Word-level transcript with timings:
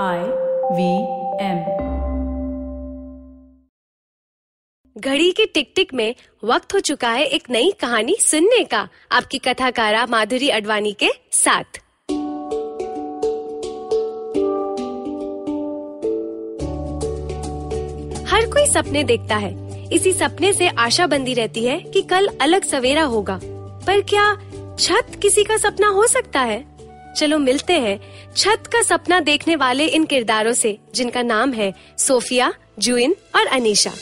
I 0.00 0.18
V 0.72 1.02
M 1.44 1.58
घड़ी 4.98 5.32
के 5.32 5.46
टिक 5.46 5.72
टिक 5.76 5.94
में 5.94 6.14
वक्त 6.44 6.74
हो 6.74 6.80
चुका 6.80 7.08
है 7.08 7.24
एक 7.24 7.50
नई 7.50 7.72
कहानी 7.80 8.16
सुनने 8.20 8.64
का। 8.64 8.88
आपकी 9.12 9.38
कथाकारा 9.38 10.06
माधुरी 10.06 10.48
अडवाणी 10.48 10.92
के 10.92 11.08
साथ। 11.32 11.64
हर 18.28 18.46
कोई 18.46 18.66
सपने 18.66 19.04
देखता 19.04 19.36
है। 19.36 19.84
इसी 19.92 20.12
सपने 20.12 20.52
से 20.52 20.68
आशा 20.68 21.06
बंदी 21.06 21.34
रहती 21.34 21.64
है 21.64 21.80
कि 21.80 22.02
कल 22.02 22.28
अलग 22.40 22.64
सवेरा 22.64 23.02
होगा। 23.02 23.40
पर 23.86 24.00
क्या 24.00 24.36
छत 24.78 25.18
किसी 25.22 25.44
का 25.44 25.56
सपना 25.56 25.88
हो 25.88 26.06
सकता 26.06 26.40
है? 26.40 26.71
चलो 27.16 27.38
मिलते 27.38 27.72
हैं 27.72 28.00
छत 28.36 28.62
का 28.66 28.82
सपना 28.82 29.20
देखने 29.20 29.56
वाले 29.56 29.86
इन 29.86 30.04
किरदारों 30.04 30.52
से, 30.52 30.78
जिनका 30.94 31.22
नाम 31.22 31.52
है 31.52 31.74
सोफिया, 31.98 32.54
जुइन 32.78 33.16
और 33.36 33.46
अनीशा। 33.46 33.92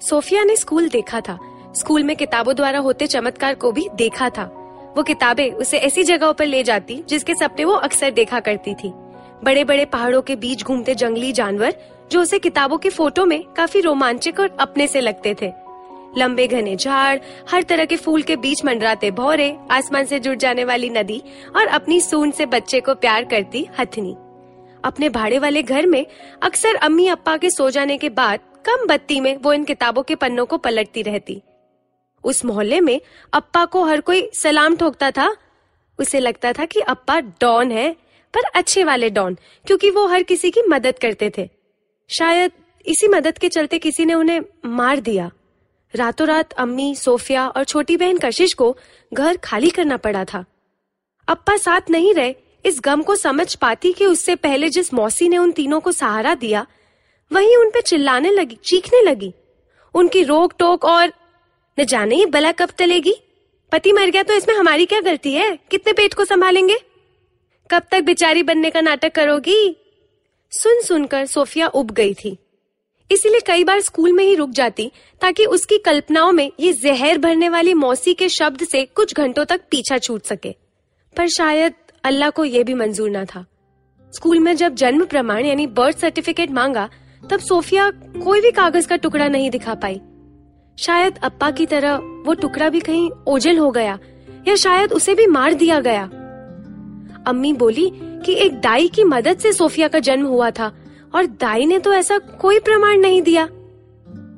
सोफिया 0.00 0.44
ने 0.44 0.56
स्कूल 0.56 0.88
देखा 0.88 1.20
था। 1.20 1.38
स्कूल 1.76 2.02
में 2.02 2.16
किताबों 2.16 2.56
द्वारा 2.56 2.78
होते 2.78 3.06
चमत्कार 3.06 3.54
को 3.54 3.72
भी 3.72 3.88
देखा 3.94 4.30
था। 4.30 4.44
वो 4.96 5.02
किताबें 5.02 5.50
उसे 5.50 5.78
ऐसी 5.78 6.02
जगहों 6.02 6.32
पर 6.32 6.46
ले 6.46 6.62
जाती, 6.62 7.02
जिसके 7.08 7.34
सपने 7.34 7.64
वो 7.64 7.72
अक्सर 7.72 8.10
देखा 8.10 8.40
करती 8.40 8.74
थी। 8.74 8.92
बड़े 9.44 9.64
बड़े 9.64 9.84
पहाड़ों 9.84 10.22
के 10.22 10.36
बीच 10.36 10.62
घूमते 10.62 10.94
जंगली 10.94 11.32
जानवर, 11.32 11.74
जो 12.12 12.22
उसे 12.22 12.38
किताबों 12.38 12.78
के 12.78 12.90
फ़ोटो 12.90 13.24
में 13.24 13.44
काफ़ी 13.44 13.80
रोमांचक 13.80 14.40
और 14.40 14.56
अपने 14.60 14.86
से 14.86 15.00
लगते 15.00 15.36
थे। 15.42 15.63
लंबे 16.18 16.46
घने 16.46 16.76
झाड़, 16.76 17.18
हर 17.50 17.62
तरह 17.62 17.84
के 17.84 17.96
फूल 17.96 18.22
के 18.22 18.36
बीच 18.36 18.64
मंडराते 18.64 19.10
भौरे, 19.10 19.56
आसमान 19.70 20.04
से 20.04 20.20
जुड़ 20.20 20.36
जाने 20.36 20.64
वाली 20.64 20.90
नदी 20.90 21.22
और 21.56 21.66
अपनी 21.66 22.00
सून 22.00 22.30
से 22.30 22.46
बच्चे 22.46 22.80
को 22.80 22.94
प्यार 22.94 23.24
करती 23.24 23.66
हथनी। 23.78 24.16
अपने 24.84 25.08
भाड़े 25.08 25.38
वाले 25.38 25.62
घर 25.62 25.86
में 25.86 26.06
अक्सर 26.42 26.74
अम्मी 26.74 27.06
अप्पा 27.06 27.36
के 27.36 27.50
सो 27.50 27.70
जाने 27.70 27.98
के 27.98 28.08
बाद 28.08 28.40
कम 28.66 28.86
बत्ती 28.86 29.20
में 29.20 29.36
वो 29.36 29.52
इन 29.52 29.64
किताबों 29.64 30.02
के 30.02 30.14
पन्नों 30.14 30.46
को 30.46 30.58
पलटती 30.58 31.02
रहती। 31.02 31.42
उस 32.24 32.44
मोहल्ले 32.44 32.80
में 32.80 33.00
अप्पा 33.32 33.64
को 33.64 33.84
हर 33.84 34.00
कोई 34.00 34.30
सलाम 34.34 34.76
ठोकता 34.76 35.10
था। 35.10 35.36
उसे 35.98 36.20
लगता 36.20 36.52
था 36.52 36.64
कि 36.64 36.80
अप्पा 36.80 37.20
डॉन 37.20 37.72
है, 37.72 37.92
पर 38.34 38.40
अच्छे 38.54 38.84
वाले 38.84 39.10
डॉन, 39.10 39.36
क्योंकि 39.66 39.90
वो 39.90 40.06
हर 40.06 40.22
किसी 40.22 40.50
की 40.50 40.62
मदद 40.62 40.98
करते 40.98 41.32
थे। 41.38 41.48
शायद 42.18 42.52
इसी 42.86 43.08
मदद 43.08 43.38
के 43.38 43.48
चलते 43.48 43.78
किसी 43.78 44.04
ने 44.04 44.14
उन्हें 44.14 44.40
मार 44.66 45.00
दिया। 45.00 45.30
रातों 45.94 46.26
रात 46.28 46.52
अम्मी, 46.52 46.94
सोफिया 46.94 47.48
और 47.48 47.64
छोटी 47.64 47.96
बहन 47.96 48.18
कशिश 48.18 48.52
को 48.52 48.76
घर 49.12 49.36
खाली 49.36 49.70
करना 49.70 49.96
पड़ा 49.96 50.24
था। 50.24 50.44
अप्पा 51.28 51.56
साथ 51.56 51.80
नहीं 51.90 52.14
रहे, 52.14 52.34
इस 52.64 52.80
गम 52.84 53.02
को 53.02 53.16
समझ 53.16 53.54
पाती 53.54 53.92
कि 53.92 54.06
उससे 54.06 54.34
पहले 54.36 54.68
जिस 54.68 54.94
मौसी 54.94 55.28
ने 55.28 55.38
उन 55.38 55.52
तीनों 55.52 55.80
को 55.80 55.92
सहारा 55.92 56.34
दिया, 56.34 56.66
वही 57.32 57.56
उन 57.56 57.70
पे 57.70 57.80
चिल्लाने 57.80 58.30
लगी, 58.30 58.58
चीखने 58.64 59.02
लगी। 59.02 59.34
उनकी 59.94 60.22
रोक 60.22 60.54
टोक 60.58 60.84
और, 60.84 61.12
न 61.80 61.84
जाने 61.84 62.16
ये 62.16 62.26
बला 62.26 62.52
कब 62.52 62.68
टलेगी? 62.78 63.14
पति 63.72 63.92
मर 63.92 64.10
गया 64.10 64.22
तो 64.22 64.34
इसमें 64.34 64.54
हमारी 64.54 64.86
क्या 64.86 65.00
गलती 65.00 65.32
है? 65.32 65.58
कितने 65.70 65.92
पेट 65.92 66.14
को 66.14 66.24
संभालेंगे? 66.24 66.78
कब 67.70 67.82
तक 67.90 68.00
बिचारी 68.00 68.42
बनने 68.42 68.70
का 68.70 68.80
नाटक 68.80 69.12
करोगी? 69.14 69.76
सुन 70.50 70.82
सुनकर 70.82 71.26
सोफिया 71.26 71.66
उब 71.66 71.90
गई 71.90 72.14
थी। 72.14 72.38
इसीलिए 73.10 73.40
कई 73.40 73.64
बार 73.64 73.80
स्कूल 73.80 74.12
में 74.12 74.24
ही 74.24 74.34
रुक 74.34 74.50
जाती, 74.50 74.90
ताकि 75.20 75.44
उसकी 75.44 75.78
कल्पनाओं 75.78 76.32
में 76.32 76.50
ये 76.60 76.72
जहर 76.72 77.18
भरने 77.18 77.48
वाली 77.48 77.74
मौसी 77.74 78.14
के 78.14 78.28
शब्द 78.28 78.64
से 78.64 78.84
कुछ 78.86 79.14
घंटों 79.14 79.44
तक 79.44 79.60
पीछा 79.70 79.98
छूट 79.98 80.22
सके। 80.22 80.54
पर 81.16 81.28
शायद 81.28 81.74
अल्लाह 82.04 82.30
को 82.30 82.44
यह 82.44 82.64
भी 82.64 82.74
मंजूर 82.74 83.10
ना 83.10 83.24
था। 83.24 83.44
स्कूल 84.12 84.38
में 84.38 84.54
जब 84.56 84.74
जन्म 84.74 85.04
प्रमाण 85.04 85.44
यानी 85.44 85.66
बर्थ 85.66 85.98
सर्टिफिकेट 85.98 86.50
मांगा, 86.50 86.88
तब 87.30 87.40
सोफिया 87.40 87.90
कोई 88.24 88.40
भी 88.40 88.50
कागज़ 88.50 88.88
का 88.88 88.96
टुकड़ा 88.96 89.28
नहीं 89.28 89.50
दिखा 89.50 89.74
पाई। 89.74 90.00
शायद 90.78 91.18
अप्पा 91.22 91.50
की 91.50 91.66
तरह 91.66 91.96
वो 92.26 92.34
टुकड़ा 92.34 92.68
भी 92.68 92.80
कहीं 92.80 93.10
ओझल 93.28 93.58
हो 93.58 93.70
गया, 93.70 93.98
या 94.48 94.54
शायद 94.54 94.92
उसे 94.92 95.14
भी 95.14 95.26
मार 95.26 95.54
दिया 95.54 95.80
गया। 95.80 96.02
अम्मी 97.26 97.52
बोली 97.52 97.90
कि 97.94 98.34
एक 98.34 98.60
दाई 98.60 98.88
की 98.88 99.04
मदद 99.04 99.38
से 99.38 99.52
सोफिया 99.52 99.88
का 99.88 99.98
जन्म 99.98 100.26
हुआ 100.26 100.50
था 100.50 100.72
और 101.14 101.26
दाई 101.26 101.66
ने 101.66 101.78
तो 101.78 101.92
ऐसा 101.92 102.18
कोई 102.18 102.58
प्रमाण 102.58 102.98
नहीं 102.98 103.22
दिया। 103.22 103.48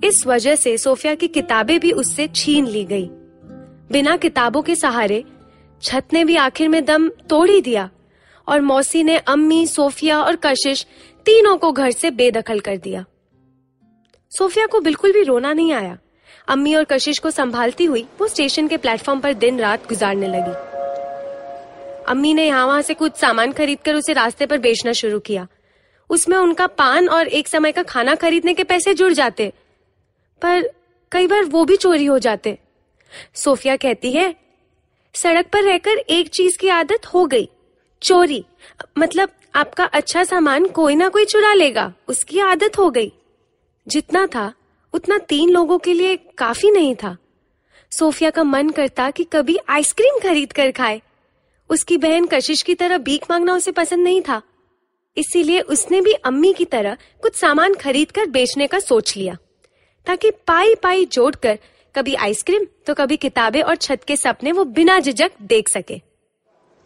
इस 0.05 0.27
वजह 0.27 0.55
से 0.55 0.79
सोफिया 0.79 1.15
की 1.15 1.29
किताबें 1.29 1.81
भी 1.81 1.93
उससे 1.93 2.29
छीन 2.29 2.67
ली 2.67 2.85
गई। 2.85 3.07
बिना 3.93 4.17
किताबों 4.17 4.63
के 4.63 4.75
सहारे, 4.77 5.25
छत 5.83 6.05
ने 6.13 6.25
भी 6.25 6.37
आखिर 6.37 6.69
में 6.69 6.85
दम 6.85 7.09
तोड़ 7.09 7.51
ही 7.51 7.61
दिया 7.61 7.91
और 8.49 8.61
मौसी 8.61 9.03
ने 9.03 9.17
अम्मी, 9.19 9.67
सोफिया 9.67 10.23
और 10.23 10.37
कशिश 10.37 10.87
तीनों 11.27 11.57
को 11.57 11.73
घर 11.73 11.91
से 11.91 12.11
बेदखल 12.11 12.61
कर 12.61 12.77
दिया। 12.77 13.05
सोफिया 14.33 14.67
को 14.67 14.81
बिल्कुल 14.81 15.13
भी 15.13 15.23
रोना 15.23 15.53
नहीं 15.53 15.73
आया। 15.73 15.99
अम्मी 16.49 16.75
और 16.75 16.85
कशिश 16.85 17.19
को 17.19 17.31
संभालती 17.31 17.85
हुई 17.85 18.07
वो 18.21 18.29
स्टेशन 18.29 18.69
के 18.69 18.77
प्लेटफॉर्म 18.77 19.21
पर 19.21 19.33
दिन 19.35 19.59
रात 19.59 19.89
गुजारने 19.89 20.29
लगी। 20.29 20.55
अम्मी 22.05 22.35
ने 22.35 22.47
यहाँ 22.47 22.67
वहाँ 22.67 22.83
से 22.83 22.95
कुछ 22.95 23.17
सामान 23.17 23.53
खरीद 23.53 23.79
कर 23.85 23.95
उसे 23.95 24.13
रास्ते 24.13 24.47
पर 24.47 24.59
बेचना 24.59 24.93
शुरू 24.93 25.19
किया। 25.19 25.47
उसमें 26.11 26.37
उनका 26.37 26.67
पान 26.67 27.09
और 27.09 27.29
एक 27.29 27.49
समय 27.49 27.73
का 27.73 27.83
खाना 27.83 28.15
खरीदने 28.15 28.55
के 28.55 28.65
पैसे 28.65 28.95
जुड़ 28.95 29.13
जाते। 29.13 29.53
पर 30.43 30.71
कई 31.13 31.27
बार 31.27 31.45
वो 31.45 31.65
भी 31.65 31.77
चोरी 31.77 32.05
हो 32.05 32.19
जाते। 32.19 32.59
सोफिया 33.35 33.77
कहती 33.77 34.13
है, 34.13 34.35
सड़क 35.15 35.47
पर 35.47 35.63
रहकर 35.63 35.99
एक 35.99 36.29
चीज़ 36.29 36.59
की 36.59 36.69
आदत 36.69 37.07
हो 37.07 37.27
गई। 37.27 37.49
चोरी 38.03 38.45
मतलब 38.99 39.31
आपका 39.55 39.85
अच्छा 39.85 40.25
सामान 40.25 40.67
कोई 40.67 40.95
ना 40.95 41.09
कोई 41.09 41.25
चुरा 41.25 41.55
लेगा। 41.55 41.95
उसकी 42.09 42.41
आदत 42.41 42.79
हो 42.79 42.91
गई। 42.91 43.13
जितना 43.89 44.27
था, 44.27 44.53
उतना 44.93 45.19
तीन 45.19 45.51
लोगों 45.51 45.79
के 45.79 45.93
लिए 45.93 46.17
काफ़ी 46.17 46.71
नहीं 46.71 46.95
था। 46.95 47.17
सोफिया 47.91 48.31
का 48.31 48.45
मन 48.45 48.71
करता 48.71 49.11
कि 49.11 49.25
कभी 49.25 49.59
आइसक्रीम 49.69 50.19
खरीद 50.19 50.53
कर 50.53 50.71
खाए। 50.71 51.03
उसकी 51.71 51.97
बहन 51.97 52.27
कशिश 52.27 52.63
की 52.63 52.75
तरह 52.75 52.99
भीख 52.99 53.27
मांगना 53.31 53.55
उसे 53.55 53.73
पसंद 53.73 54.05
नहीं 54.05 54.23
था। 54.23 54.43
इसीलिए 55.17 55.61
उसने 55.61 56.01
भी 56.01 56.13
अम्मी 56.13 56.53
की 56.53 56.65
तरह 56.65 56.97
कुछ 57.23 57.35
सामान 57.35 57.75
खरीद 57.75 58.11
कर 58.11 58.27
बेचने 58.27 58.67
का 58.67 58.79
सोच 58.79 59.17
लिया। 59.17 59.37
ताकि 60.07 60.31
पाई 60.31 60.75
पाई 60.75 61.05
जोड़कर 61.05 61.59
कभी 61.97 62.15
आइसक्रीम 62.15 62.65
तो 62.87 62.95
कभी 62.95 63.17
किताबें 63.17 63.63
और 63.63 63.77
छत 63.77 64.01
के 64.07 64.17
सपने 64.17 64.53
वो 64.53 64.65
बिना 64.65 65.01
झिझक 65.01 65.33
देख 65.43 65.69
सके। 65.69 66.01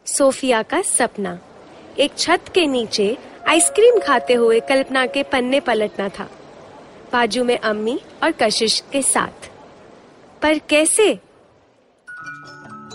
सोफिया 0.06 0.62
का 0.62 0.82
सपना। 0.82 1.38
एक 1.98 2.10
छत 2.18 2.44
के 2.54 2.66
नीचे 2.66 3.18
आइसक्रीम 3.48 3.98
खाते 3.98 4.34
हुए 4.34 4.60
कल्पना 4.60 5.06
के 5.06 5.22
पन्ने 5.22 5.60
पलटना 5.60 6.08
था। 6.08 6.30
बाजू 7.12 7.44
में 7.44 7.58
अम्मी 7.58 8.00
और 8.22 8.30
कशिश 8.30 8.82
के 8.92 9.02
साथ। 9.02 9.50
पर 10.42 10.58
कैसे? 10.58 11.18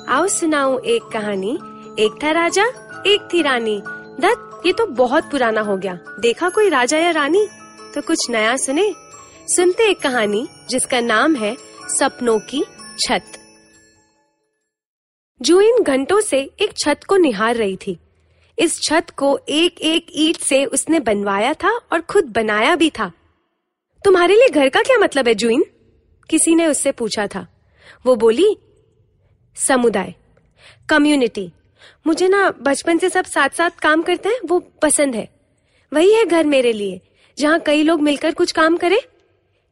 आओ 0.10 0.28
सुनाऊं 0.28 0.80
एक 0.80 1.02
कहानी। 1.04 1.58
एक 2.00 2.20
था 2.24 2.32
राजा, 2.32 2.66
एक 3.08 3.30
थी 3.34 3.42
रानी। 3.42 3.82
दत्त 4.20 4.45
ये 4.66 4.74
तो 4.74 4.86
बहुत 4.86 5.24
पुराना 5.24 5.62
हो 5.62 5.78
गया। 5.78 6.00
देखा 6.20 6.50
कोई 6.50 6.70
राजा 6.70 6.98
या 6.98 7.12
रानी? 7.12 7.48
तो 7.96 8.02
कुछ 8.02 8.30
नया 8.30 8.56
सुने? 8.56 8.94
सुनते 9.48 9.90
एक 9.92 10.00
कहानी, 10.00 10.48
जिसका 10.70 11.00
नाम 11.00 11.36
है 11.36 11.58
सपनों 12.00 12.40
की 12.40 12.64
छत। 13.00 13.24
जो 15.42 15.62
इन 15.62 15.84
घंटों 15.84 16.22
से 16.22 16.38
एक 16.60 16.78
छत 16.78 17.00
को 17.08 17.18
निहार 17.18 17.56
रही 17.56 17.78
थी। 17.88 18.00
इस 18.60 18.82
छत 18.82 19.06
को 19.18 19.40
एक 19.50 19.82
एक 19.82 20.08
ईट 20.16 20.38
से 20.38 20.66
उसने 20.66 21.00
बनवाया 21.00 21.54
था 21.54 21.80
और 21.94 22.02
खुद 22.02 22.24
बनाया 22.24 22.76
भी 22.76 22.90
था। 22.90 23.12
तुम्हारे 24.06 24.36
लिए 24.36 24.50
घर 24.50 24.70
का 24.70 24.82
क्या 24.82 24.98
मतलब 24.98 25.28
है 25.28 25.36
जुइन 25.36 25.66
किसी 26.30 26.56
ने 26.56 26.68
उससे 26.68 26.92
पूछा 26.92 27.28
था। 27.28 27.48
वो 28.06 28.16
बोली, 28.16 28.58
समुदाय, 29.56 30.14
कम्युनिटी 30.90 31.52
मुझे 32.06 32.28
ना 32.28 32.50
बचपन 32.62 32.98
से 32.98 33.10
सब 33.10 33.26
साथ 33.26 33.50
साथ 33.50 33.80
काम 33.82 34.02
करते 34.04 34.30
हैं, 34.30 34.40
वो 34.46 34.60
पसंद 34.82 35.16
है। 35.16 35.28
वही 35.92 36.14
है 36.14 36.24
घर 36.26 36.46
मेरे 36.46 36.74
लिए, 36.74 37.00
जहाँ 37.38 37.60
कई 37.60 37.84
लोग 37.84 38.02
मिलकर 38.02 38.34
कुछ 38.34 38.52
काम 38.52 38.78
करें। 38.78 38.98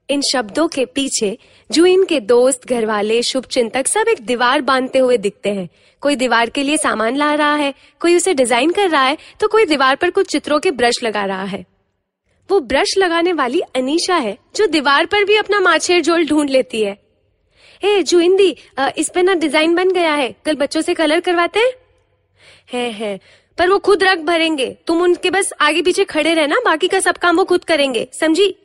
इन 0.10 0.22
शब्दों 0.24 0.68
के 0.68 0.86
पीछे 0.88 1.38
जुइन 1.70 2.04
के 2.06 2.20
दोस्त 2.22 2.68
घर 2.68 2.86
वाले 2.86 3.22
शुभ 3.24 3.46
चिंतक 3.46 3.88
सब 3.88 4.08
एक 4.10 4.26
दीवार 4.26 4.62
बांधते 4.62 5.00
हुए 5.00 5.18
दिखते 5.18 5.50
हैं। 5.50 5.68
कोई 6.02 6.16
दीवार 6.16 6.50
के 6.50 6.64
लिए 6.64 6.78
सामान 6.78 7.16
ला 7.16 7.34
रहा 7.34 7.56
है, 7.56 7.74
कोई 8.02 8.16
उसे 8.16 8.34
डिज़ाइन 8.34 8.72
कर 8.72 8.90
रहा 8.90 9.04
है 9.04 9.18
तो 9.40 9.48
कोई 9.48 9.66
दीवार 9.66 9.96
पर 9.96 10.10
कुछ 10.10 10.32
चित्रों 10.32 10.60
के 10.60 10.72
ब्रश 10.72 11.04
लगा 11.04 11.26
रहा 11.26 11.44
है। 11.44 11.64
वो 12.50 12.60
ब्रश 12.62 12.98
लगाने 12.98 13.34
वाली 13.34 13.62
अनीशा 13.76 14.16
है, 14.16 14.38
जो 14.56 14.68
दीवार 14.68 15.06
पर 15.06 15.24
भी 15.24 15.36
अपना 15.38 15.60
माछेर 15.62 16.02
जोल 16.02 16.26
ढूंढ 16.26 16.50
लेती 16.50 16.82
है। 16.82 16.98
ए, 17.82 18.02
जुइंदी 18.02 18.56
इस 18.98 19.10
पे 19.10 19.22
ना 19.22 19.34
डिज़ाइन 19.36 19.76
बन 19.76 19.92
गया 19.92 20.14
है, 20.14 20.36
कल 20.46 20.56
बच्चों 20.56 20.82
से 20.82 20.94
कलर 20.94 21.20
करवाते 21.20 21.60
हैं? 21.60 21.72
है 22.74 22.92
है। 22.92 23.20
पर 23.58 23.70
वो 23.70 23.80
खुद 23.80 24.04
रख 24.04 24.18
भरेंगे। 24.18 24.78
तुम 24.88 25.02
उनके 25.02 25.30
बस 25.30 25.54
आगे 25.62 25.82
पीछे 25.82 26.04
खड़े 26.04 26.34
रहना, 26.34 26.56
बाकी 26.66 26.88
का 26.88 27.00
सब 27.00 27.18
काम 27.18 27.38
वो 27.38 27.46
खुद 27.46 27.64
करेंगे। 27.64 28.08
समझी? 28.14 28.56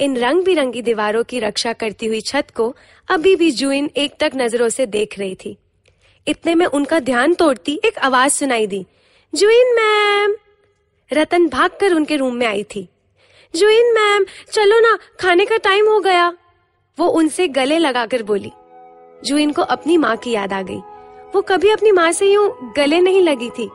इन 0.00 0.16
रंग 0.16 0.44
बिरंगी 0.44 0.82
दीवारों 0.82 1.24
की 1.24 1.40
रक्षा 1.40 1.72
करती 1.72 2.06
हुई 2.06 2.20
छत 2.20 2.46
को 2.56 2.76
अभी 3.10 3.36
भी 3.36 3.50
जुइन 3.50 3.90
एक 3.96 4.14
तक 4.20 4.32
नज़रों 4.36 4.68
से 4.68 4.86
देख 4.86 5.18
रही 5.18 5.34
थी। 5.34 5.56
इतने 6.28 6.54
में 6.54 6.66
उनका 6.66 7.00
ध्यान 7.00 7.34
तोड़ती 7.34 7.80
एक 7.84 7.98
आवाज़ 7.98 8.32
सुनाई 8.32 8.66
दी। 8.66 8.86
जुइन 9.34 9.74
मैम! 9.74 10.36
रतन 11.12 11.48
भागकर 11.48 11.94
उनके 11.94 12.16
रूम 12.16 12.34
में 12.34 12.46
आई 12.46 12.62
थी। 12.62 12.88
जुइन 13.56 13.92
मैम, 13.94 14.26
चलो 14.52 14.80
ना, 14.80 14.98
खाने 15.20 15.46
का 15.46 15.56
टाइम 15.56 15.88
हो 15.88 16.00
गया। 16.00 16.36
वो 16.98 17.06
उनसे 17.06 17.48
गले 17.48 17.78
लगाकर 17.78 18.22
बोली। 18.22 18.50
जुइन 19.24 19.52
को 19.52 19.62
अपनी 19.62 19.96
माँ 19.96 20.16
की 20.16 20.30
याद 20.30 20.52
आ 20.52 20.62
गई। 20.62 20.80
वो 21.34 21.40
कभी 21.40 21.70
अपनी 21.70 21.90
माँ 21.92 22.10
से 22.12 22.26
यूँ 22.26 22.72
गले 22.76 23.00
नहीं 23.00 23.22
लगी 23.22 23.50
थी। 23.50 23.68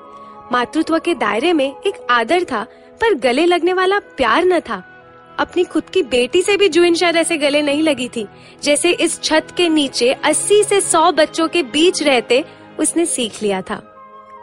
मातृत्व 0.51 0.97
के 1.00 1.13
दायरे 1.13 1.53
में 1.53 1.65
एक 1.65 2.07
आदर 2.11 2.44
था, 2.44 2.63
पर 3.01 3.13
गले 3.13 3.45
लगने 3.45 3.73
वाला 3.73 4.00
प्यार 4.00 4.45
न 4.45 4.59
था। 4.59 4.83
अपनी 5.39 5.63
खुद 5.63 5.83
की 5.83 6.03
बेटी 6.03 6.41
से 6.41 6.57
भी 6.57 6.69
जुइन 6.69 6.95
शायद 6.95 7.15
ऐसे 7.15 7.38
गले 7.38 7.61
नहीं 7.61 7.83
लगी 7.83 8.07
थी, 8.07 8.27
जैसे 8.63 8.91
इस 8.91 9.21
छत 9.21 9.47
के 9.57 9.69
नीचे 9.69 10.11
80 10.13 10.63
से 10.63 10.81
100 10.81 11.11
बच्चों 11.11 11.47
के 11.47 11.63
बीच 11.63 12.03
रहते 12.03 12.44
उसने 12.79 13.05
सीख 13.05 13.41
लिया 13.44 13.61
था। 13.61 13.81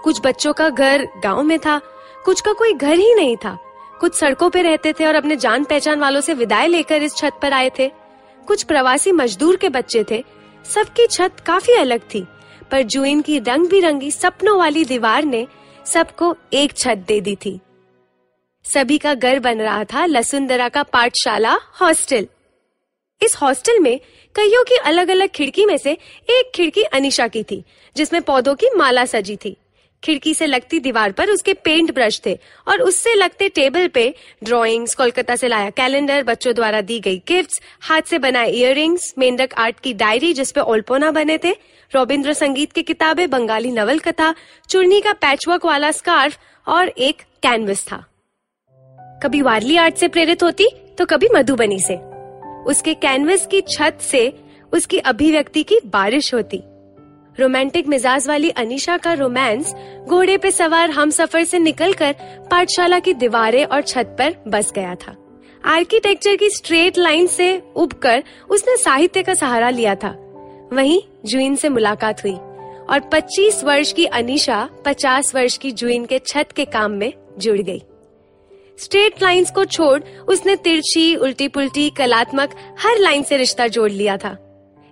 कुछ 0.04 0.20
बच्चों 0.24 0.52
का 0.52 0.68
घर 0.68 1.06
गाँव 1.24 1.42
में 1.42 1.58
था, 1.58 1.80
कुछ 2.24 2.40
का 2.40 2.52
कोई 2.52 2.72
घर 2.72 2.94
ही 2.94 3.14
नहीं 3.14 3.36
था। 3.36 3.58
कुछ 4.00 4.14
सड़कों 4.14 4.50
पे 4.50 4.62
रहते 4.62 4.92
थे 4.92 5.06
और 5.06 5.14
अपने 5.14 5.36
जान 5.36 5.64
पहचान 5.64 6.00
वालों 6.00 6.20
से 6.20 6.34
विदाई 6.34 6.66
लेकर 6.66 7.02
इस 7.02 7.16
छत 7.16 7.38
पर 7.42 7.52
आए 7.52 7.70
थे। 7.78 7.90
कुछ 8.46 8.62
प्रवासी 8.62 9.12
मजदूर 9.12 9.56
के 9.56 9.68
बच्चे 9.68 10.04
थे, 10.10 10.24
सबकी 10.64 11.06
छत 11.06 11.40
काफ़ी 11.46 11.74
अलग 11.74 12.00
थी। 12.14 12.26
पर 12.70 12.82
जुइन 12.82 13.20
की 13.22 13.38
रंग 13.38 13.68
बिरंगी 13.68 14.10
सपनों 14.10 14.58
वाली 14.58 14.84
दीवार 14.84 15.24
ने 15.24 15.46
सबको 15.86 16.34
एक 16.52 16.72
छत 16.72 17.04
दे 17.08 17.20
दी 17.20 17.36
थी। 17.36 17.58
सभी 18.64 18.98
का 18.98 19.14
घर 19.14 19.38
बन 19.38 19.60
रहा 19.60 19.84
था 19.84 20.04
लसुंदरा 20.06 20.68
का 20.68 20.82
पाठशाला 20.82 21.58
हॉस्टल। 21.80 22.26
इस 23.20 23.36
हॉस्टल 23.36 23.78
में 23.78 23.98
कईयों 24.34 24.64
की 24.64 24.74
अलग 24.74 25.08
अलग 25.08 25.28
खिड़की 25.28 25.64
में 25.66 25.76
से 25.78 25.92
एक 26.30 26.52
खिड़की 26.54 26.82
अनिशा 26.82 27.28
की 27.28 27.42
थी, 27.42 27.62
जिसमें 27.96 28.22
पौधों 28.22 28.54
की 28.54 28.66
माला 28.76 29.04
सजी 29.04 29.36
थी। 29.36 29.56
खिड़की 30.02 30.34
से 30.34 30.46
लगती 30.46 30.78
दीवार 30.80 31.12
पर 31.12 31.30
उसके 31.30 31.54
पेंट 31.54 31.94
ब्रश 31.94 32.20
थे 32.26 32.38
और 32.68 32.80
उससे 32.80 33.14
लगते 33.14 33.48
टेबल 33.48 33.88
पे 33.88 34.14
ड्राइंग्स 34.44 34.94
कोलकाता 34.94 35.36
से 35.36 35.48
लाया 35.48 35.70
कैलेंडर 35.70 36.22
बच्चों 36.22 36.54
द्वारा 36.54 36.80
दी 36.80 37.00
गई 37.00 37.22
गिफ्ट्स 37.28 37.60
हाथ 37.80 38.02
से 38.02 38.18
बनाए 38.18 38.50
इयररिंग्स 38.50 39.12
मेंढक 39.18 39.54
आर्ट 39.58 39.80
की 39.80 39.94
डायरी 39.94 40.32
जिसपे 40.32 40.60
ओल्पोना 40.60 41.10
बने 41.10 41.38
थे 41.38 41.54
रविंद्र 41.92 42.32
संगीत 42.32 42.72
की 42.72 42.82
किताबें, 42.82 43.28
बंगाली 43.30 43.70
नवल 43.72 43.98
कथा 43.98 44.34
चुर्नी 44.68 45.00
का 45.00 45.12
पैचवर्क 45.12 45.64
वाला 45.66 45.90
स्कार्फ 45.90 46.38
और 46.66 46.88
एक 46.88 47.22
कैनवस 47.42 47.84
था। 47.84 48.04
कभी 49.22 49.40
वारली 49.42 49.76
आर्ट 49.76 49.94
से 49.94 50.08
प्रेरित 50.08 50.42
होती 50.42 50.68
तो 50.98 51.06
कभी 51.06 51.28
मधुबनी 51.34 51.78
से। 51.80 51.96
उसके 52.64 52.94
कैनवस 52.94 53.46
की 53.46 53.60
छत 53.68 53.98
से 54.00 54.32
उसकी 54.72 54.98
अभिव्यक्ति 54.98 55.62
की 55.62 55.78
बारिश 55.86 56.32
होती। 56.34 56.62
रोमांटिक 57.38 57.88
मिजाज 57.88 58.28
वाली 58.28 58.50
अनिशा 58.50 58.96
का 58.96 59.12
रोमांस 59.12 59.74
घोड़े 60.08 60.36
पे 60.36 60.50
सवार 60.50 60.90
हम 60.90 61.10
सफ़र 61.10 61.44
से 61.44 61.58
निकलकर 61.58 62.14
पाठशाला 62.50 62.98
की 62.98 63.14
दीवारें 63.14 63.64
और 63.64 63.82
छत 63.82 64.16
पर 64.18 64.34
बस 64.48 64.72
गया 64.74 64.94
था। 64.94 65.16
आर्किटेक्चर 65.64 66.36
की 66.36 66.50
स्ट्रेट 66.50 66.98
लाइन 66.98 67.26
से 67.26 67.62
उबकर 67.76 68.22
उसने 68.50 68.76
साहित्य 68.76 69.22
का 69.22 69.34
सहारा 69.34 69.70
लिया 69.70 69.94
था। 69.94 70.10
वहीं 70.72 71.00
जुइन 71.24 71.56
से 71.56 71.68
मुलाकात 71.68 72.24
हुई 72.24 72.34
और 72.90 73.00
25 73.12 73.64
वर्ष 73.64 73.92
की 73.92 74.04
अनिशा 74.04 74.68
50 74.86 75.34
वर्ष 75.34 75.56
की 75.56 75.72
जुइन 75.72 76.04
के 76.04 76.18
छत 76.18 76.52
के 76.56 76.64
काम 76.64 76.90
में 76.90 77.12
जुड़ 77.38 77.58
गई। 77.58 77.82
स्ट्रेट 78.78 79.22
लाइंस 79.22 79.50
को 79.50 79.64
छोड़ 79.64 80.00
उसने 80.28 80.56
तिरछी 80.56 81.16
उल्टी 81.16 81.48
पुल्टी 81.48 81.90
कलात्मक 81.90 82.54
हर 82.78 82.98
लाइन 82.98 83.22
से 83.22 83.36
रिश्ता 83.36 83.66
जोड़ 83.66 83.90
लिया 83.90 84.16
था। 84.16 84.49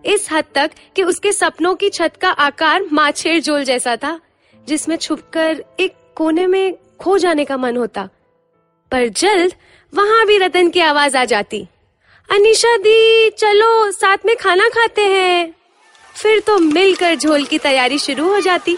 इस 0.09 0.29
हद 0.33 0.45
तक 0.55 0.71
कि 0.97 1.03
उसके 1.03 1.33
सपनों 1.33 1.75
की 1.75 1.91
छत 1.91 2.13
का 2.21 2.31
आकार 2.31 2.85
माछेर 2.93 3.41
जोल 3.41 3.65
जैसा 3.65 3.97
था, 3.97 4.21
जिसमें 4.69 4.97
छुपकर 4.97 5.65
एक 5.81 5.95
कोने 6.15 6.47
में 6.47 6.75
खो 7.01 7.19
जाने 7.19 7.45
का 7.45 7.57
मन 7.57 7.77
होता। 7.77 8.09
पर 8.91 9.09
जल्द 9.09 9.53
वहाँ 9.95 10.27
भी 10.27 10.39
रतन 10.39 10.71
की 10.71 10.81
आवाज़ 10.81 11.17
आ 11.17 11.25
जाती। 11.25 11.67
अनिशा 12.31 12.77
दी, 12.77 13.31
चलो, 13.31 13.91
साथ 13.91 14.17
में 14.27 14.37
खाना 14.37 14.69
खाते 14.69 15.05
हैं। 15.05 15.55
फिर 16.23 16.41
तो 16.41 16.59
मिलकर 16.59 17.15
झोल 17.15 17.45
की 17.45 17.59
तैयारी 17.59 17.99
शुरू 17.99 18.29
हो 18.29 18.41
जाती। 18.41 18.77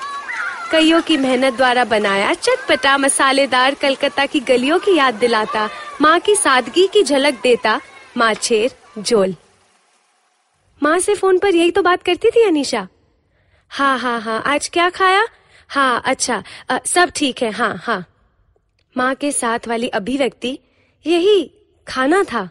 कईयों 0.71 1.03
की 1.03 1.17
मेहनत 1.17 1.55
द्वारा 1.55 1.85
बनाया 1.85 2.35
चटपटा 2.35 2.99
मसालेदार 2.99 3.75
कलकत्ता 3.75 4.27
की 4.27 4.41
गलियों 4.41 4.79
की 4.79 4.97
याद 4.97 5.15
दिलाता, 5.15 5.69
माँ 6.01 6.21
की 6.21 6.35
सादगी 6.35 6.87
की 6.87 7.03
झलक 7.03 7.35
देता 7.43 7.81
माछेर 8.17 8.71
जोल 8.99 9.35
माँ 10.83 10.99
से 10.99 11.15
फ़ोन 11.15 11.39
पर 11.39 11.55
यही 11.55 11.71
तो 11.71 11.83
बात 11.83 12.03
करती 12.03 12.31
थी 12.31 12.43
अनीशा। 12.43 12.87
हाँ 13.71 13.99
हाँ 13.99 14.21
हाँ 14.21 14.43
आज 14.47 14.69
क्या 14.69 14.89
खाया? 14.91 15.27
हाँ 15.69 16.03
अच्छा 16.05 16.43
आ, 16.71 16.79
सब 16.87 17.11
ठीक 17.17 17.43
है 17.43 17.51
हाँ 17.51 17.75
हाँ। 17.77 18.05
माँ 18.97 19.15
के 19.15 19.33
साथ 19.33 19.69
वाली 19.69 19.89
अभिव्यक्ति 19.89 20.59
यही 21.07 21.51
खाना 21.87 22.23
था। 22.23 22.49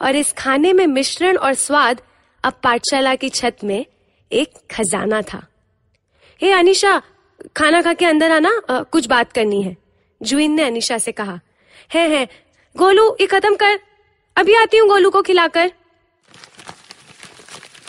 और 0.00 0.16
इस 0.16 0.32
खाने 0.32 0.72
में 0.72 0.86
मिश्रण 0.86 1.36
और 1.36 1.54
स्वाद 1.54 2.00
अब 2.44 2.60
पाठशाला 2.62 3.14
की 3.14 3.28
छत 3.28 3.56
में 3.64 3.84
एक 4.32 4.54
खजाना 4.70 5.22
था। 5.22 5.46
हे 6.40 6.52
अनिशा 6.52 7.02
खाना 7.56 7.82
खा 7.82 7.92
के 7.92 8.04
अंदर 8.04 8.30
आना 8.30 8.60
आ, 8.70 8.80
कुछ 8.82 9.06
बात 9.06 9.32
करनी 9.32 9.62
है। 9.62 9.76
जुइन 10.20 10.52
ने 10.52 10.62
अनिशा 10.62 10.98
से 10.98 11.12
कहा 11.12 11.38
है 11.94 12.08
है 12.10 12.26
गोलू 12.76 13.16
ये 13.20 13.26
खत्म 13.26 13.54
कर। 13.56 13.78
अभी 14.36 14.54
आती 14.54 14.76
हूँ 14.76 14.88
गोलू 14.88 15.10
को 15.10 15.22
खिलाकर। 15.22 15.72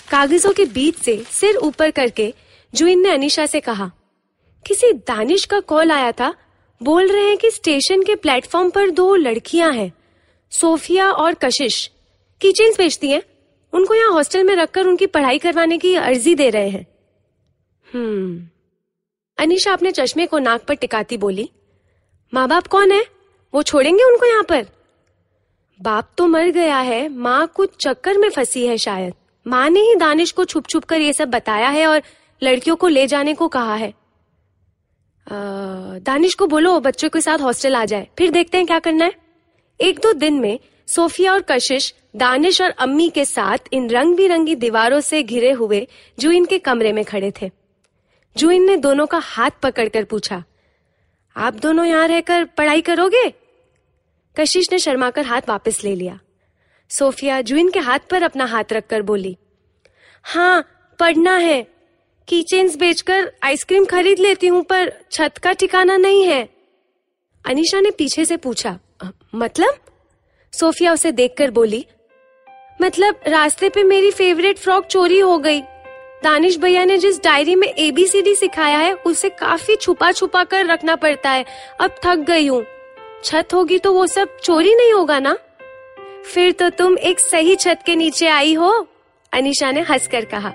कागजों 0.10 0.52
के 0.54 0.66
बीच 0.66 0.96
से 0.96 1.24
सिर 1.32 1.56
ऊपर 1.56 1.92
करके 1.92 2.34
जुइन 2.74 3.00
ने 3.00 3.10
अनिशा 3.10 3.46
से 3.46 3.60
कहा, 3.60 3.92
किसी 4.66 4.92
दानिश 4.94 5.46
का 5.46 5.60
कॉल 5.60 5.92
आया 5.92 6.12
था? 6.12 6.34
बोल 6.82 7.12
रहे 7.12 7.28
हैं 7.28 7.38
कि 7.38 7.52
स्टेशन 7.52 8.04
के 8.04 8.16
प्लेटफॉर्म 8.16 8.70
पर 8.70 8.90
दो 8.90 9.16
लड़कियाँ 9.16 9.72
हैं, 9.74 9.92
सोफिया 10.52 11.12
और 11.12 11.34
कशिश। 11.34 11.90
किचन 12.42 12.74
बेचती 12.78 13.10
हैं? 13.10 13.22
उनको 13.74 13.94
यहाँ 13.94 14.12
हॉस्टल 14.12 14.44
में 14.44 14.56
रखकर 14.56 14.88
उनकी 14.88 15.06
पढ़ाई 15.06 15.38
करवाने 15.38 15.78
की 15.78 15.94
अर्जी 15.96 16.36
दे 16.36 16.50
रहे 16.50 16.70
हैं। 16.70 16.86
हम्म। 17.88 18.48
अनिशा 19.38 19.74
अपने 19.74 19.92
चश्मे 19.92 20.26
को 20.26 20.40
नाक 20.40 20.64
पर 20.64 20.74
टिकाती 20.74 21.18
बोली 21.18 21.50
माँ 22.34 22.48
बाप 22.48 22.68
कौन 22.68 22.92
है? 22.92 23.06
वो 23.54 23.64
छोड़ेंगे 23.64 24.04
उनको 24.04 24.26
यहाँ 24.26 24.44
पर? 24.44 24.66
बाप 25.80 26.12
तो 26.18 26.28
मर 26.28 26.50
गया 26.50 26.78
है, 26.78 27.08
माँ 27.10 27.48
कुछ 27.48 27.70
चक्कर 27.82 28.18
में 28.18 28.30
फंसी 28.30 28.66
है 28.68 28.78
शायद। 28.78 29.14
माँ 29.50 29.70
ने 29.70 29.80
ही 29.80 29.96
दानिश 29.96 30.32
को 30.32 30.46
छुप 30.46 30.68
छुप 30.68 30.84
कर 30.84 31.02
ये 31.02 31.14
सब 31.14 31.30
बताया 31.30 31.70
है 31.70 31.86
और 31.88 32.02
लड़कियों 32.42 32.76
को 32.76 32.88
ले 32.88 33.08
जाने 33.08 33.34
को 33.34 33.48
कहा 33.48 33.76
है। 33.76 33.90
आ, 33.90 35.36
दानिश 36.00 36.34
को 36.34 36.48
बोलो 36.48 36.80
बच्चों 36.80 37.10
के 37.10 37.22
साथ 37.22 37.40
हॉस्टल 37.40 37.76
आ 37.76 37.86
जाए। 37.86 38.08
फिर 38.18 38.32
देखते 38.32 38.58
हैं 38.58 38.68
क्या 38.68 38.80
करना 38.80 39.06
है। 39.06 39.14
एक 39.80 40.00
दो 40.00 40.14
दिन 40.14 40.40
में 40.40 40.60
सोफिया 40.88 41.34
और 41.34 41.42
कशिश 41.42 41.94
दानिश 42.16 42.62
और 42.62 42.70
अम्मी 42.70 43.10
के 43.10 43.26
साथ 43.26 43.58
इन 43.74 43.90
रंग 43.90 44.16
बिरंगी 44.16 44.56
दीवारों 44.56 45.00
से 45.00 45.24
घिरे 45.24 45.52
हुए 45.52 45.88
जुइन 46.20 46.46
के 46.46 46.60
कमरे 46.60 46.94
में 46.94 47.04
खड़े 47.06 47.34
थे। 47.42 47.52
जुइन 48.36 48.66
ने 48.66 48.78
दोनों 48.78 49.06
का 49.06 49.18
हाथ 49.18 49.52
पकड़कर 49.64 50.04
पूछा 50.04 50.44
आप 51.36 51.54
दोनों 51.54 51.86
यहाँ 51.86 52.08
रहकर 52.08 52.46
पढ़ाई 52.46 52.82
करोगे? 52.82 53.30
कशिश 54.36 54.72
ने 54.72 54.80
शर्माकर 54.80 55.26
हाथ 55.26 55.42
वापस 55.50 55.84
ले 55.84 55.96
लिया। 55.96 56.20
सोफिया 56.90 57.42
जुइन 57.42 57.70
के 57.70 57.80
हाथ 57.80 58.00
पर 58.10 58.24
अपना 58.24 58.46
हाथ 58.46 58.74
रखकर 58.74 59.02
बोली 59.02 59.38
हाँ 60.26 60.64
पढ़ना 61.00 61.36
है। 61.38 61.62
कीचेन्स 62.28 62.76
बेचकर 62.78 63.32
आइसक्रीम 63.44 63.86
खरीद 63.86 64.20
लेती 64.20 64.48
हूँ, 64.48 64.64
पर 64.64 64.92
छत 65.12 65.38
का 65.38 65.54
ठिकाना 65.54 65.98
नहीं 65.98 66.24
है। 66.24 66.42
अनिशा 67.46 67.80
ने 67.80 67.92
पीछे 67.92 68.26
से 68.26 68.38
पूछा 68.38 68.78
मतलब? 69.36 69.78
सोफिया 70.54 70.94
उसे 70.94 71.12
देखकर 71.12 71.52
बोली 71.52 71.86
मतलब 72.82 73.20
रास्ते 73.28 73.70
पे 73.70 73.84
मेरी 73.84 74.12
फेवरेट 74.12 74.58
फ्रॉक 74.58 74.86
चोरी 74.86 75.20
हो 75.20 75.38
गई। 75.38 75.62
दानिश 76.24 76.58
भैया 76.58 76.86
ने 76.86 76.98
जिस 76.98 77.24
डायरी 77.24 77.56
में 77.56 77.68
एबीसीडी 77.68 78.36
सिखाया 78.36 78.78
है, 78.80 78.94
उसे 78.94 79.30
काफ़ी 79.30 79.76
छुपा 79.76 80.12
छुपा 80.12 80.44
कर 80.44 80.66
रखना 80.66 80.96
पड़ता 80.96 81.30
है। 81.30 81.46
अब 81.82 81.96
थक 82.06 82.26
गई 82.28 82.48
हूँ। 82.48 82.66
छत 83.24 83.54
होगी 83.54 83.78
तो 83.80 83.94
वो 83.94 84.08
सब 84.08 84.38
चोरी 84.38 84.76
नहीं 84.76 84.94
होगा 84.94 85.20
ना? 85.20 85.38
फिर 86.26 86.52
तो 86.52 86.70
तुम 86.70 86.98
एक 87.00 87.20
सही 87.20 87.56
छत 87.56 87.80
के 87.86 87.96
नीचे 87.96 88.28
आई 88.28 88.54
हो, 88.54 88.72
अनिशा 89.32 89.72
ने 89.72 89.82
हंसकर 89.82 90.26
कहा। 90.26 90.54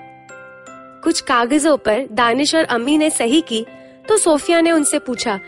कुछ 1.04 1.20
कागजों 1.20 1.76
पर 1.76 2.06
दानिश 2.12 2.54
और 2.54 2.64
अम्मी 2.64 2.96
ने 2.98 3.10
सही 3.10 3.40
की 3.40 3.64
तो 4.08 4.16
सोफिया 4.18 4.60
ने 4.60 4.72
उनसे 4.72 4.98
पूछा, 4.98 5.38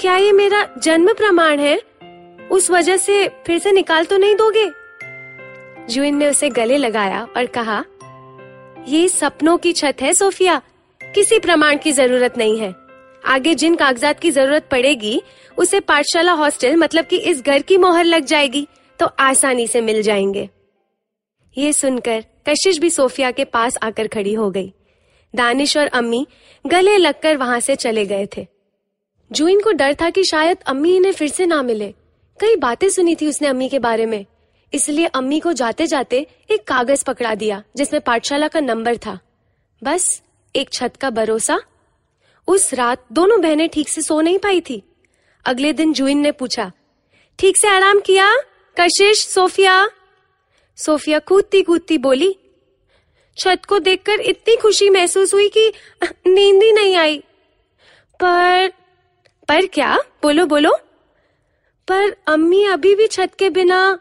क्या 0.00 0.16
ये 0.16 0.32
मेरा 0.32 0.66
जन्म 0.78 1.12
प्रमाण 1.12 1.58
है? 1.58 1.76
उस 2.50 2.70
वजह 2.70 2.96
से 2.96 3.26
फिर 3.46 3.58
से 3.58 3.72
निकाल 3.72 4.04
तो 4.04 4.16
नहीं 4.16 4.34
दोगे? 4.36 4.66
जुइन 5.88 6.16
ने 6.16 6.28
उसे 6.28 6.50
गले 6.50 6.76
लगाया 6.76 7.26
और 7.36 7.46
कहा, 7.48 7.84
ये 8.88 9.08
सपनों 9.08 9.56
की 9.58 9.72
छत 9.72 10.02
है 10.02 10.12
सोफिया, 10.14 10.60
किसी 11.00 11.38
प्रमाण 11.38 11.76
की 11.76 11.92
ज़रूरत 11.92 12.38
नहीं 12.38 12.58
है। 12.58 12.74
आगे 13.24 13.54
जिन 13.54 13.74
कागजात 13.76 14.20
की 14.20 14.30
ज़रूरत 14.30 14.68
पड़ेगी, 14.70 15.20
उसे 15.58 15.80
पाठशाला 15.80 16.32
हॉस्टल 16.32 16.76
मतलब 16.76 17.04
कि 17.04 17.16
इस 17.16 17.42
घर 17.42 17.62
की 17.62 17.76
मोहर 17.76 18.04
लग 18.04 18.24
जाएगी। 18.24 18.66
तो 18.98 19.06
आसानी 19.06 19.66
से 19.66 19.80
मिल 19.80 20.02
जाएँगे। 20.02 20.48
ये 21.56 21.72
सुनकर 21.72 22.24
कशिश 22.48 22.78
भी 22.78 22.90
सोफिया 22.90 23.30
के 23.30 23.44
पास 23.44 23.76
आकर 23.82 24.08
खड़ी 24.08 24.34
हो 24.34 24.50
गई। 24.50 24.72
दानिश 25.34 25.76
और 25.76 25.86
अम्मी 25.86 26.26
गले 26.66 26.96
लगकर 26.96 27.36
वहाँ 27.36 27.60
से 27.60 27.76
चले 27.76 28.06
गए 28.06 28.28
थे। 28.36 28.46
जूइन 29.32 29.60
को 29.60 29.72
डर 29.72 29.94
था 29.94 30.10
कि 30.10 30.24
शायद 30.24 30.58
अम्मी 30.66 30.96
इन्हें 30.96 31.12
फिर 31.12 31.28
से 31.28 31.46
ना 31.46 31.62
मिले। 31.62 31.94
कई 32.40 32.56
बातें 32.56 32.88
सुनी 32.88 33.14
थी 33.14 33.28
उसने 33.28 33.48
अम्मी 33.48 33.68
के 33.68 33.78
बारे 33.78 34.06
में। 34.06 34.24
इसलिए 34.72 35.06
अम्मी 35.06 35.40
को 35.40 35.52
जाते 35.52 35.86
जाते 35.86 36.26
एक 36.50 36.64
कागज़ 36.64 37.04
पकड़ा 37.04 37.34
दिया, 37.34 37.62
जिसमें 37.76 38.00
पाठशाला 38.02 38.48
का 38.48 38.60
नंबर 38.60 38.96
था। 38.96 39.18
बस, 39.82 40.22
एक 40.56 40.72
छत 40.72 40.96
का 40.96 41.10
भरोसा। 41.10 41.60
उस 42.48 42.74
रात 42.74 43.04
दोनों 43.12 43.40
बहनें 43.40 43.68
ठीक 43.68 43.88
से 43.88 44.02
सो 44.02 44.20
नहीं 44.20 44.38
पाई 44.38 44.60
थी। 44.60 44.82
अगले 45.44 45.72
दिन 45.72 45.92
जूइन 45.92 46.18
ने 46.18 46.32
पूछा, 46.32 46.70
ठीक 47.38 47.56
से 47.56 47.68
आराम 47.68 48.00
किया? 48.00 48.34
कशिश, 48.80 49.26
सोफिया। 49.26 49.88
सोफिया 50.78 51.18
कूदती 51.18 51.62
कूदती 51.62 51.98
बोली, 51.98 52.34
छत 53.36 53.64
को 53.68 53.78
देखकर 53.78 54.20
इतनी 54.20 54.56
खुशी 54.56 54.90
महसूस 54.90 55.34
हुई 55.34 55.48
कि 55.48 55.72
नींद 56.26 56.62
ही 56.62 56.72
नहीं 56.72 56.96
आई। 56.96 57.18
पर 58.20 58.72
पर 59.48 59.66
क्या? 59.66 59.96
बोलो 60.22 60.46
बोलो। 60.46 60.70
पर 61.88 62.16
अम्मी 62.26 62.64
अभी 62.64 62.94
भी 62.94 63.06
छत 63.06 63.30
के 63.38 63.50
बिना 63.50 63.98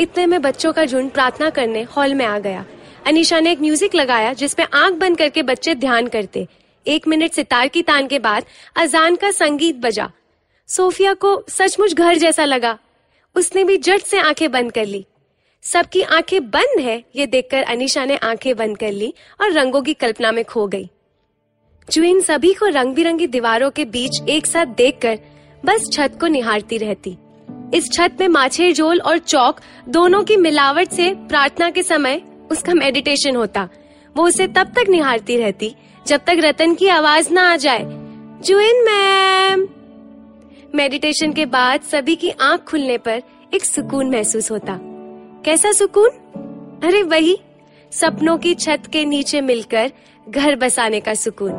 इतने 0.00 0.26
में 0.26 0.40
बच्चों 0.42 0.72
का 0.72 0.84
झुंड 0.84 1.10
प्रार्थना 1.10 1.50
करने 1.50 1.82
हॉल 1.82 2.14
में 2.14 2.24
आ 2.26 2.38
गया। 2.38 2.64
अनिशा 3.06 3.40
ने 3.40 3.52
एक 3.52 3.60
म्यूज़िक 3.60 3.94
लगाया 3.94 4.32
जिसपे 4.32 4.62
आँख 4.62 4.94
बंद 4.94 5.18
करके 5.18 5.42
बच्चे 5.42 5.74
ध्यान 5.74 6.08
करते। 6.08 6.46
एक 6.86 7.08
मिनट 7.08 7.32
सितार 7.32 7.68
की 7.68 7.82
तान 7.82 8.06
के 8.06 8.18
बाद 8.18 8.44
अजान 8.76 9.16
का 9.16 9.30
संगीत 9.30 9.76
बजा। 9.76 10.10
सोफिया 10.68 11.14
को 11.14 11.42
सचमुच 11.48 11.94
घर 11.94 12.16
जैसा 12.16 12.44
लगा। 12.44 12.78
उसने 13.36 13.64
भी 13.64 13.76
जट 13.76 14.00
से 14.00 14.18
आँखें 14.18 14.50
बंद 14.52 14.72
कर 14.72 14.86
ली। 14.86 15.06
सबकी 15.62 16.02
आँखें 16.02 16.50
बंद 16.50 16.80
है, 16.80 17.04
ये 17.16 17.26
देखकर 17.26 17.62
अनिशा 17.62 18.04
ने 18.04 18.16
आँखें 18.16 18.56
बंद 18.56 18.78
कर 18.78 18.92
ली 18.92 19.14
और 19.40 19.52
रंगों 19.52 19.82
की 19.82 19.94
कल्पना 19.94 20.32
में 20.32 20.44
खो 20.44 20.66
गई। 20.66 20.88
जुइन 21.90 22.20
सभी 22.20 22.52
को 22.54 22.66
रंग 22.66 22.94
बिरंगी 22.94 23.26
दीवारों 23.26 23.70
के 23.70 23.84
बीच 23.84 24.28
एक 24.28 24.46
साथ 24.46 24.66
देखकर 24.66 25.18
बस 25.64 25.88
छत 25.92 26.18
को 26.20 26.26
निहारती 26.26 26.78
रहती। 26.78 27.16
इस 27.74 27.90
छत 27.92 28.16
में 28.20 28.28
माछेर 28.28 28.72
जोल 28.72 29.00
और 29.00 29.18
चौक 29.18 29.60
दोनों 29.88 30.22
की 30.24 30.36
मिलावट 30.36 30.88
से 30.88 31.14
प्रार्थना 31.14 31.70
के 31.70 31.82
समय 31.82 32.22
उसका 32.50 32.74
मेडिटेशन 32.74 33.36
होता। 33.36 33.68
वो 34.16 34.24
उसे 34.24 34.46
तब 34.46 34.72
तक 34.76 34.88
निहारती 34.88 35.36
रहती 35.36 35.74
जब 36.06 36.20
तक 36.20 36.36
रतन 36.38 36.74
की 36.74 36.88
आवाज़ 36.88 37.32
ना 37.32 37.52
आ 37.52 37.56
जाए। 37.56 37.82
जुइन 38.42 38.84
मैम! 38.84 39.66
मेडिटेशन 40.74 41.32
के 41.32 41.46
बाद 41.46 41.80
सभी 41.80 42.16
की 42.16 42.30
आँख 42.30 42.60
खुलने 42.60 42.98
पर 42.98 43.22
एक 43.54 43.64
सुकून 43.64 44.10
महसूस 44.10 44.50
होता। 44.50 44.78
कैसा 45.44 45.72
सुकून? 45.72 46.10
अरे 46.84 47.02
वही, 47.02 47.40
सपनों 47.92 48.38
की 48.38 48.54
छत 48.54 48.82
के 48.92 49.04
नीचे 49.04 49.40
मिलकर 49.40 49.92
घर 50.28 50.56
बसाने 50.56 51.00
का 51.00 51.14
सुकून। 51.14 51.52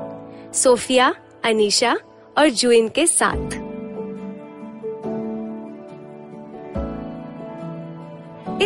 सोफिया, 0.54 1.16
अनीशा 1.46 1.98
और 2.38 2.50
जुइन 2.50 2.90
के 2.90 3.08
साथ। 3.08 3.67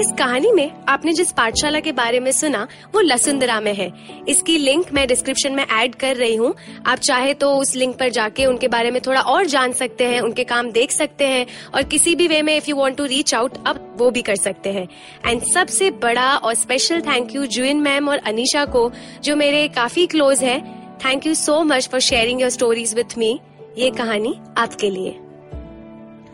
इस 0.02 0.12
कहानी 0.12 0.52
में 0.52 0.72
आपने 0.90 1.12
जिस 1.14 1.32
पाठशाला 1.32 1.80
के 1.80 1.92
बारे 1.92 2.20
में 2.20 2.32
सुना, 2.32 2.68
वो 2.94 3.02
लसुंदरा 3.02 3.60
में 3.62 3.74
है। 3.74 3.92
इसकी 4.28 4.58
लिंक 4.58 4.92
मैं 4.94 5.08
डिस्क्रिप्शन 5.08 5.54
में 5.54 5.64
ऐड 5.66 5.96
कर 5.96 6.16
रही 6.16 6.36
हूँ। 6.36 6.54
आप 6.86 7.00
चाहे 7.00 7.34
तो 7.34 7.52
उस 7.56 7.76
लिंक 7.76 7.96
पर 7.98 8.10
जाके 8.10 8.46
उनके 8.46 8.68
बारे 8.68 8.92
में 8.92 9.00
थोड़ा 9.02 9.22
और 9.22 9.46
जान 9.46 9.74
सकते 9.74 10.06
हैं, 10.06 10.22
उनके 10.22 10.44
काम 10.44 10.72
देख 10.72 10.92
सकते 10.92 11.28
हैं 11.28 11.46
और 11.76 11.84
किसी 11.84 12.16
भी 12.16 12.28
वे 12.28 12.42
में 12.42 12.56
if 12.58 12.70
you 12.70 12.76
want 12.76 12.98
to 12.98 13.06
reach 13.06 13.34
out 13.36 13.58
अब 13.68 13.96
वो 13.98 14.10
भी 14.12 14.22
कर 14.22 14.36
सकते 14.36 14.72
हैं। 14.72 14.88
एंड 15.28 15.42
सबसे 15.54 15.90
बड़ा 16.04 16.36
और 16.36 16.54
स्पेशल 16.54 17.02
थैंक 17.02 17.36
यू 17.36 17.46
जुइन 17.48 17.82
मैम 17.82 18.10
और 18.10 18.18
अनिशा 18.18 18.66
को, 18.66 18.92
जो 19.24 19.36
मेरे 19.36 19.68
काफ़ी 19.68 20.06
क्लोज 20.08 20.44
है। 20.44 20.60
Thank 21.06 21.28
you 21.28 21.34
so 21.34 21.62
much 21.64 21.90
for 21.90 22.00
sharing 22.00 22.42
your 22.42 22.50
stories 22.50 22.96
with 22.96 23.18
me 23.18 23.40
ये 23.78 23.92
कहानी 23.92 24.34
आपके 24.58 24.90
लिए। 24.90 25.12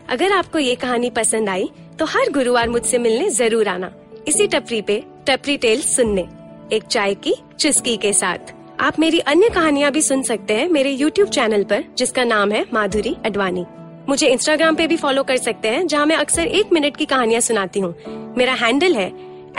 अगर 0.08 0.32
आपको 0.32 0.58
ये 0.58 0.74
कहानी 0.76 1.10
पसंद 1.10 1.48
आई 1.48 1.70
तो 1.98 2.04
हर 2.04 2.30
गुरुवार 2.32 2.68
मुझसे 2.68 2.98
मिलने 2.98 3.28
ज़रूर 3.30 3.68
आना। 3.68 3.90
इसी 4.28 4.46
टपरी 4.46 4.80
पे, 4.82 5.02
टपरी 5.26 5.56
टेल 5.56 5.80
सुनने। 5.80 6.26
एक 6.72 6.82
चाय 6.84 7.14
की 7.16 7.34
चुस्की 7.58 7.96
के 7.96 8.12
साथ। 8.12 8.52
आप 8.80 8.98
मेरी 8.98 9.18
अन्य 9.20 9.48
कहानियाँ 9.48 9.90
भी 9.92 10.02
सुन 10.02 10.22
सकते 10.22 10.54
हैं 10.54 10.68
मेरे 10.68 10.96
YouTube 10.96 11.28
चैनल 11.28 11.64
पर, 11.64 11.84
जिसका 11.98 12.24
नाम 12.24 12.52
है 12.52 12.64
माधुरी 12.72 13.16
अडवाणी। 13.24 13.64
मुझे 14.08 14.30
Instagram 14.36 14.76
पे 14.76 14.86
भी 14.86 14.96
फॉलो 14.96 15.22
कर 15.22 15.36
सकते 15.36 15.68
हैं, 15.68 15.86
जहाँ 15.86 16.06
मैं 16.06 16.16
अक्सर 16.16 16.46
एक 16.46 16.72
मिनट 16.72 16.96
की 16.96 17.04
कहानियाँ 17.04 17.40
सुनाती 17.40 17.80
हूँ। 17.80 17.94
मेरा 18.38 18.52
हैंडल 18.54 18.94
है 18.94 19.08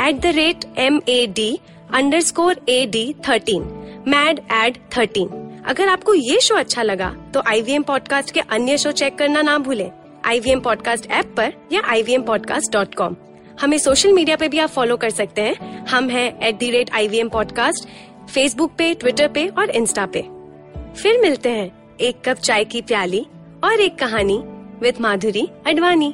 at 0.08 0.19
the 0.22 0.34
rate 0.36 0.65
M 0.77 1.01
A 1.10 1.25
D 1.27 1.60
underscore 2.22 2.62
A 2.69 2.86
D 2.86 3.13
thirteen 3.27 3.63
mad 4.08 4.39
ad 4.55 4.77
thirteen 4.98 5.29
अगर 5.67 5.89
आपको 5.89 6.13
ये 6.13 6.39
शो 6.41 6.55
अच्छा 6.55 6.84
लगा 6.84 7.15
तो 7.34 7.41
आई 7.48 7.62
वी 7.62 7.72
एम 7.72 7.84
पॉडकास्ट 7.84 8.31
के 8.31 8.39
अन्य 8.39 8.77
शो 8.77 8.91
चेक 8.91 9.17
करना 9.17 9.41
ना 9.41 9.58
भूलें। 9.58 9.89
आई 10.25 10.39
वी 10.39 10.55
पॉडकास्ट 10.59 11.11
ऐप 11.11 11.33
पर 11.38 11.53
या 11.71 11.81
I 11.85 12.03
V 12.03 12.13
M 12.13 12.21
podcast 12.21 12.73
dot 12.73 12.95
com 12.95 13.15
हमें 13.61 13.77
सोशल 13.77 14.13
मीडिया 14.13 14.35
पे 14.35 14.47
भी 14.47 14.59
आप 14.59 14.69
फॉलो 14.69 14.97
कर 14.97 15.09
सकते 15.09 15.41
हैं। 15.41 15.85
हम 15.85 16.09
हैं 16.09 16.39
at 16.39 16.57
the 16.57 16.71
rate 16.71 16.89
I 16.93 17.07
V 17.07 17.17
M 17.17 17.29
podcast 17.29 17.88
Facebook 18.29 18.71
पे 18.77 18.93
ट्विटर 18.93 19.27
पे 19.27 19.47
और 19.47 19.69
इंस्टा 19.69 20.05
पे। 20.05 20.21
फिर 21.01 21.21
मिलते 21.21 21.49
हैं 21.49 21.95
एक 22.01 22.15
कप 22.25 22.38
चाय 22.38 22.65
की 22.65 22.81
प्याली 22.81 23.25
और 23.63 23.79
एक 23.79 23.95
कहानी 23.95 24.38
विद 24.81 24.93
माधुरी 25.01 25.47
अडवाणी 25.67 26.13